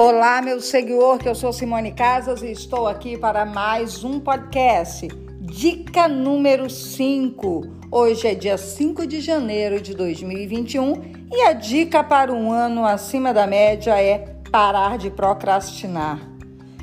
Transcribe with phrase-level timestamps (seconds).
[0.00, 5.08] Olá, meu seguidor, que eu sou Simone Casas e estou aqui para mais um podcast.
[5.40, 7.66] Dica número 5.
[7.90, 10.92] Hoje é dia 5 de janeiro de 2021
[11.32, 16.20] e a dica para um ano acima da média é parar de procrastinar.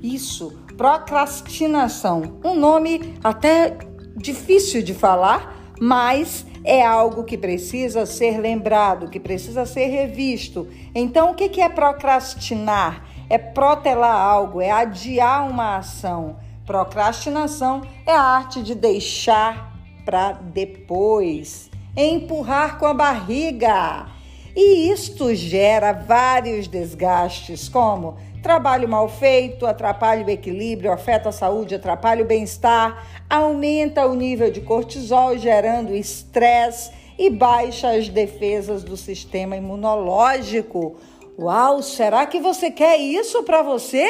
[0.00, 2.38] Isso, procrastinação.
[2.44, 3.76] Um nome até
[4.16, 10.68] difícil de falar, mas é algo que precisa ser lembrado, que precisa ser revisto.
[10.94, 13.06] Então, o que é procrastinar?
[13.30, 16.36] É protelar algo, é adiar uma ação.
[16.66, 19.74] Procrastinação é a arte de deixar
[20.04, 24.06] para depois, é empurrar com a barriga.
[24.54, 31.74] E isto gera vários desgastes, como Trabalho mal feito atrapalha o equilíbrio, afeta a saúde,
[31.74, 38.96] atrapalha o bem-estar, aumenta o nível de cortisol, gerando estresse e baixa as defesas do
[38.96, 40.96] sistema imunológico.
[41.38, 44.08] Uau, será que você quer isso para você?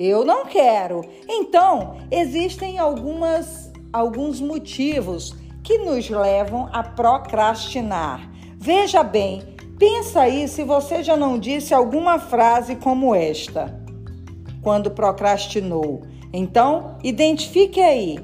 [0.00, 1.02] Eu não quero.
[1.28, 8.28] Então, existem algumas alguns motivos que nos levam a procrastinar.
[8.56, 13.82] Veja bem, Pensa aí se você já não disse alguma frase como esta
[14.62, 16.02] quando procrastinou.
[16.32, 18.18] Então, identifique aí.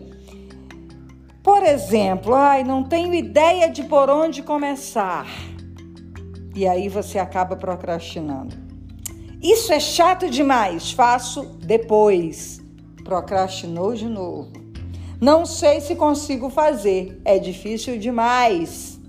[1.43, 5.27] Por exemplo, ai, não tenho ideia de por onde começar.
[6.55, 8.57] E aí você acaba procrastinando.
[9.43, 12.61] Isso é chato demais, faço depois.
[13.05, 14.53] Procrastinou de novo.
[15.21, 19.00] Não sei se consigo fazer, é difícil demais.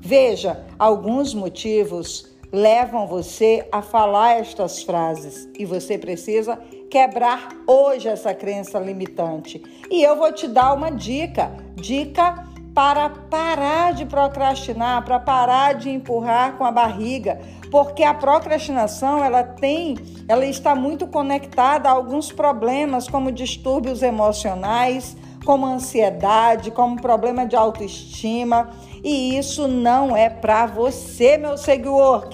[0.00, 6.58] Veja, alguns motivos levam você a falar estas frases e você precisa
[6.90, 9.62] quebrar hoje essa crença limitante.
[9.90, 15.90] E eu vou te dar uma dica, dica para parar de procrastinar, para parar de
[15.90, 17.38] empurrar com a barriga,
[17.70, 25.16] porque a procrastinação ela tem, ela está muito conectada a alguns problemas como distúrbios emocionais,
[25.44, 28.70] como ansiedade, como problema de autoestima.
[29.02, 32.28] E isso não é para você, meu seguidor.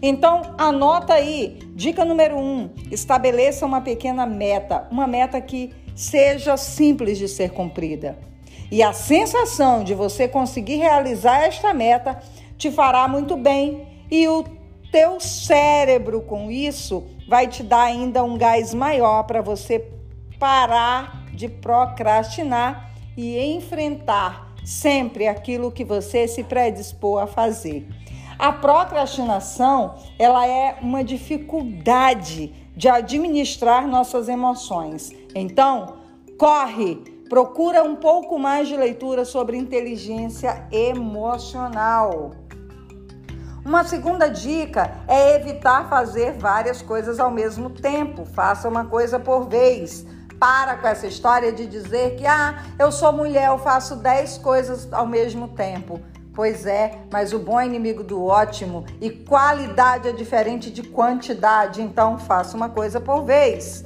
[0.00, 1.58] Então, anota aí.
[1.74, 8.18] Dica número um: estabeleça uma pequena meta, uma meta que seja simples de ser cumprida.
[8.70, 12.18] E a sensação de você conseguir realizar esta meta
[12.56, 14.44] te fará muito bem e o
[14.90, 19.90] teu cérebro com isso vai te dar ainda um gás maior para você
[20.38, 27.86] parar de procrastinar e enfrentar sempre aquilo que você se predispor a fazer.
[28.38, 35.12] A procrastinação, ela é uma dificuldade de administrar nossas emoções.
[35.34, 35.94] Então,
[36.38, 36.96] corre,
[37.28, 42.32] procura um pouco mais de leitura sobre inteligência emocional.
[43.64, 48.24] Uma segunda dica é evitar fazer várias coisas ao mesmo tempo.
[48.24, 50.04] Faça uma coisa por vez
[50.42, 54.92] para com essa história de dizer que, ah, eu sou mulher, eu faço 10 coisas
[54.92, 56.00] ao mesmo tempo.
[56.34, 61.80] Pois é, mas o bom é inimigo do ótimo e qualidade é diferente de quantidade,
[61.80, 63.84] então faça uma coisa por vez.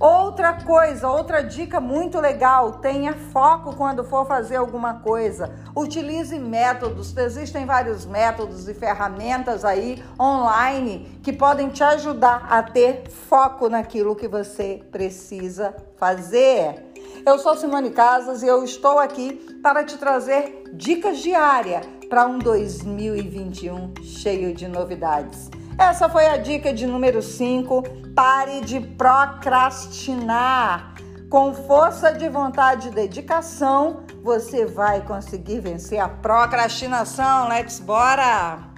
[0.00, 5.54] Outra coisa, outra dica muito legal: tenha foco quando for fazer alguma coisa.
[5.76, 7.14] Utilize métodos.
[7.14, 14.16] Existem vários métodos e ferramentas aí online que podem te ajudar a ter foco naquilo
[14.16, 16.82] que você precisa fazer.
[17.26, 19.32] Eu sou Simone Casas e eu estou aqui
[19.62, 25.59] para te trazer dicas diárias para um 2021 cheio de novidades.
[25.80, 27.82] Essa foi a dica de número 5.
[28.14, 30.94] Pare de procrastinar.
[31.30, 37.48] Com força de vontade e dedicação, você vai conseguir vencer a procrastinação.
[37.48, 38.69] Let's bora!